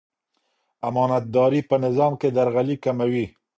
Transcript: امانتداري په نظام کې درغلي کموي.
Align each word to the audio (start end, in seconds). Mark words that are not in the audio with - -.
امانتداري 0.87 1.61
په 1.69 1.75
نظام 1.85 2.13
کې 2.21 2.29
درغلي 2.37 2.75
کموي. 2.83 3.25